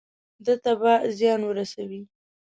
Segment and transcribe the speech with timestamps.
[0.45, 2.01] ده ته به زیان ورسوي.